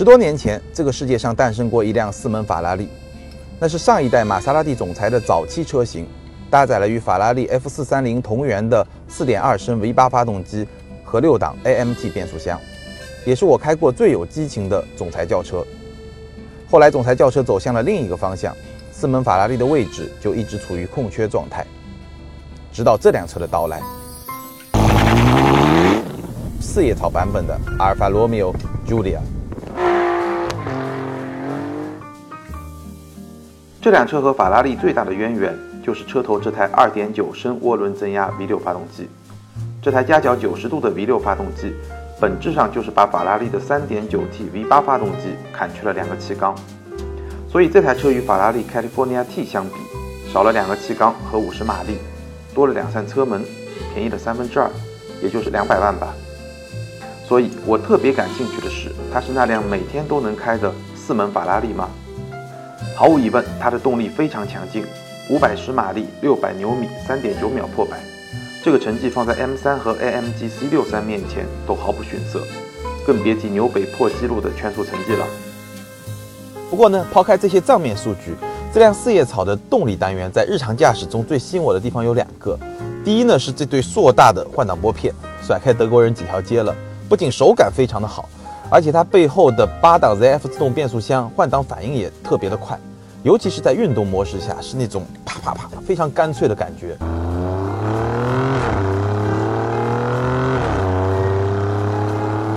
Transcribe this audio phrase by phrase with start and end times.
[0.00, 2.88] 十多年前，这个世界上诞生过一辆四门法拉利，
[3.58, 6.08] 那是上一代玛莎拉蒂总裁的早期车型，
[6.48, 10.66] 搭载了与法拉利 F430 同源的4.2升 V8 发动机
[11.04, 12.58] 和六档 AMT 变速箱，
[13.26, 15.62] 也是我开过最有激情的总裁轿车。
[16.70, 18.56] 后来，总裁轿车走向了另一个方向，
[18.90, 21.62] 四门法拉利的位置就一直处于空缺状态，
[22.72, 23.82] 直到这辆车的到来。
[26.58, 28.54] 四叶草版本的阿尔法罗密欧
[28.88, 29.18] Giulia。
[33.82, 39.08] 这辆车和法拉利最大的渊源就是车头这台2.9升涡轮增压 V6 发动机。
[39.80, 41.72] 这台夹角90度的 V6 发动机，
[42.20, 46.54] 本质上就是把法拉利的 3.9T V8 发动机砍去了两个气缸。
[47.48, 49.72] 所以这台车与法拉利 California T 相比，
[50.30, 51.96] 少了两个气缸和50马力，
[52.54, 53.42] 多了两扇车门，
[53.94, 54.70] 便宜了三分之二，
[55.22, 56.14] 也就是两百万吧。
[57.24, 61.88] 所以我特别感兴趣的是，它是那辆每天都能开的四门法拉利吗？
[63.00, 64.84] 毫无疑问，它的动力非常强劲，
[65.30, 67.98] 五百十马力，六百牛米，三点九秒破百。
[68.62, 72.42] 这个成绩放在 M3 和 AMG C63 面前都毫不逊色，
[73.06, 75.24] 更别提纽北破纪录的圈速成绩了。
[76.68, 78.34] 不过呢，抛开这些账面数据，
[78.70, 82.54] 这辆四叶草的动力单元在日常驾驶中最吸引我的地方有两个。
[83.02, 85.10] 第一呢是这对硕大的换挡拨片，
[85.42, 86.76] 甩开德国人几条街了，
[87.08, 88.28] 不仅手感非常的好，
[88.68, 92.78] 而且它背后的八档 ZF 自动变速箱换挡反应也特别的快。
[93.22, 96.96] 尤其是在运动模式下，是那种啪啪啪非常干脆的感觉。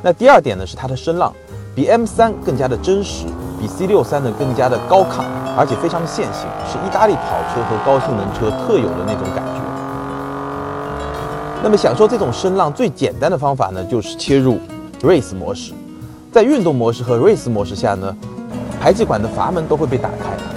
[0.02, 1.34] 那第二点呢，是它的声浪
[1.76, 3.26] 比 M3 更加的真实，
[3.60, 5.24] 比 C63 呢更加的高亢，
[5.58, 7.22] 而且非常的线性，是意大利跑
[7.54, 9.52] 车和高性能车特有的那种感觉。
[11.62, 14.60] 那么享受这种声浪最简单的方法呢，就是切入
[15.02, 15.74] Race 模式。
[16.32, 18.16] 在运动模式和 Race 模式下呢，
[18.80, 20.53] 排气管的阀门都会被打开。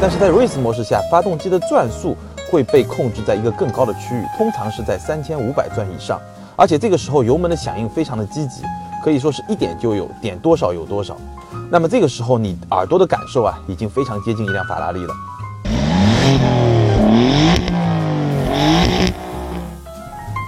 [0.00, 2.14] 但是在 race 模式下，发动机的转速
[2.50, 6.20] 会被控制在一个更高的区域，通常是在三千五百转以上，
[6.56, 8.62] 而且这个时候油门的响应非常的积极，
[9.02, 11.16] 可以说是一点就有，点多少有多少。
[11.70, 15.14] 那么这个时候你耳朵的感受啊，已经非常接近一辆法拉利了。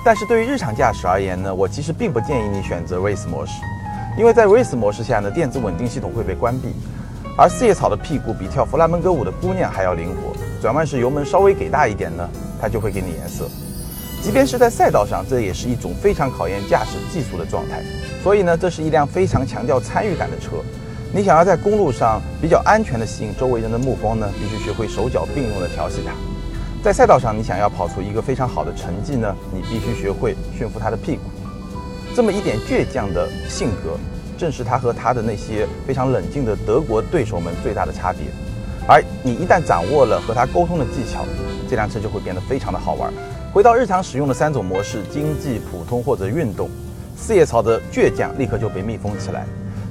[0.04, 3.52] 但是对于日常驾驶而言呢，我其实并不建议你选择 race 模式，
[4.18, 6.68] 因为在 race 模式下呢，电子稳定系统会被关闭。
[7.38, 12.26] 而四叶草的屁股比跳弗拉门戈舞的姑娘还要灵活，转弯时油门稍微给大一点呢，
[12.58, 13.46] 它就会给你颜色。
[14.22, 17.82] 即便是在赛道上，这也是一种非常考验驾驶技术的状态。
[18.22, 20.52] 所以呢，这是一辆非常强调参与感的车。
[21.12, 26.12] 你想要在公路上比较安全的吸引周围人的目光呢，必须学会手脚并用的调戏它。
[26.82, 31.22] 在赛道上，你想要跑出一个非常好的成绩呢，你必须学会驯服它的屁股。
[32.14, 33.98] 这么一点倔强的性格。
[34.36, 38.20] 正是他和他的那些非常冷静的德国对手们最大的差别，
[38.86, 41.24] 而你一旦掌握了和他沟通的技巧，
[41.68, 43.12] 这辆车就会变得非常的好玩。
[43.52, 46.68] 回到日常使用的三种模式：经济、普通或者运动。
[47.16, 49.46] 四叶草的倔强立刻就被密封起来。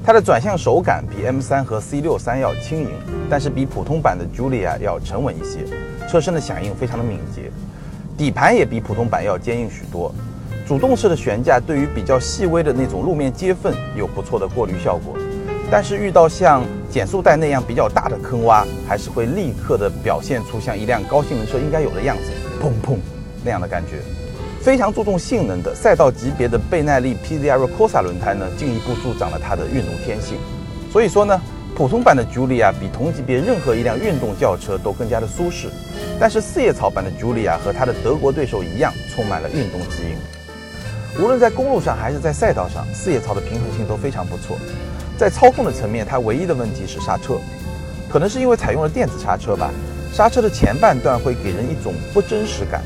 [0.05, 2.89] 它的转向手感比 M3 和 C63 要轻盈，
[3.27, 5.65] 但是比普通版的 Julia 要沉稳一些。
[6.07, 7.51] 车身的响应非常的敏捷，
[8.15, 10.13] 底盘也比普通版要坚硬许多。
[10.67, 15.15] 主动式的悬架对于比较细微的那种路面接缝有不错的过滤效果，
[15.69, 22.97] 但是遇到像减速带那样比较大的坑洼，还是会立刻的表现出像一辆高性能车应该有的样子，砰砰
[23.43, 23.99] 那样的感觉。
[24.59, 30.37] 非常注重性能的赛道级别的倍耐力 p z r o c o s a 轮胎呢，进一步助长了它的运动天性。
[30.91, 31.39] 所以说呢，
[31.75, 35.67] 普通版的 Julia 比同级别任何一辆运动轿车都更加的舒适，
[36.19, 40.17] 但是四叶草版的 Julia 和它的德国对手一样，充满了运动基因。
[41.17, 44.57] 无论在公路上还是在赛道上，四叶草的平衡性都非常不错。
[45.17, 47.37] 在操控的层面，它唯一的问题是刹车，
[48.09, 49.71] 可能是因为采用了电子刹车吧。
[50.11, 52.81] 刹车的前半段会给人一种不真实感，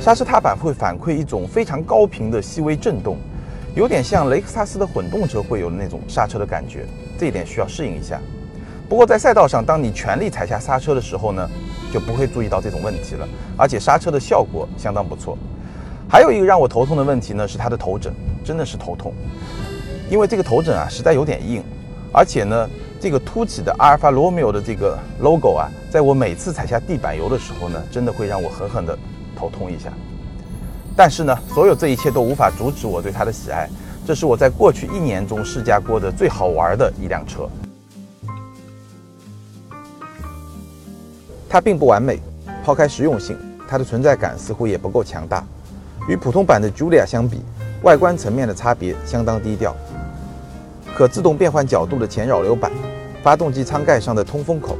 [0.00, 3.18] 刹车踏板会反馈一种非常高频的细微震动，
[3.74, 6.86] 有点像雷克萨斯的混动车会有的那种刹车的感觉。
[7.18, 8.18] 这一点需要适应一下。
[8.88, 11.46] 不过在赛道上，当你全力踩下刹车的时候呢，
[11.92, 15.36] 就不会注意到这种问题了，而且刹车的效果相当不错。
[16.10, 18.12] 还有一个让我头痛的问题呢，是它的头枕，
[18.42, 19.14] 真的是头痛，
[20.10, 21.62] 因为这个头枕啊实在有点硬，
[22.12, 22.68] 而且呢，
[22.98, 28.98] 这个凸起的阿尔法罗密欧的这个 logo 啊，在我每次踩下地板油的时候呢，真的会让我狠狠的
[29.36, 29.92] 头痛一下。
[30.96, 33.70] 但是呢，所有这一切都无法阻止我对它的喜爱，
[34.04, 37.48] 这是我在过去一年中试驾过的最好玩的一辆车。
[41.48, 42.18] 它并不完美，
[42.64, 45.46] 抛开实用性，它的存在感似乎也不够强大。
[46.10, 47.40] 与普通版的 Julia 相比，
[47.82, 49.76] 外观层面的差别相当低调。
[50.92, 52.72] 可自动变换角度的前扰流板、
[53.22, 54.76] 发动机舱盖上的通风口、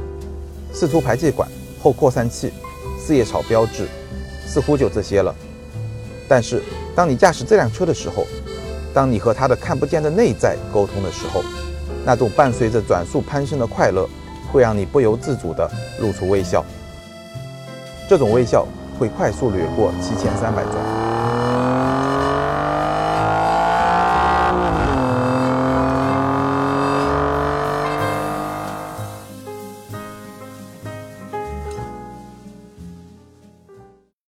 [0.73, 1.47] 四出排气管、
[1.81, 2.51] 后扩散器、
[2.99, 3.87] 四叶草标志，
[4.45, 5.33] 似乎就这些了。
[6.27, 6.61] 但是，
[6.93, 8.25] 当你驾驶这辆车的时候，
[8.93, 11.41] 当你和它的看不见的内在沟通的时候，
[12.05, 14.05] 那种伴随着转速攀升的快乐，
[14.51, 16.61] 会让你不由自主地露出微笑。
[18.09, 18.67] 这种微笑
[18.99, 21.10] 会快速掠过七千三百转。